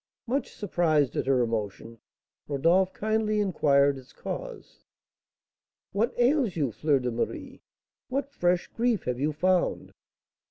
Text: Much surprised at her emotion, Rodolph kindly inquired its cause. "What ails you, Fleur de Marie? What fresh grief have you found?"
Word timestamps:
Much 0.25 0.51
surprised 0.51 1.15
at 1.15 1.27
her 1.27 1.43
emotion, 1.43 1.99
Rodolph 2.47 2.91
kindly 2.91 3.39
inquired 3.39 3.99
its 3.99 4.13
cause. 4.13 4.83
"What 5.91 6.11
ails 6.17 6.55
you, 6.55 6.71
Fleur 6.71 6.97
de 6.97 7.11
Marie? 7.11 7.61
What 8.09 8.31
fresh 8.31 8.65
grief 8.65 9.03
have 9.03 9.19
you 9.19 9.31
found?" 9.31 9.93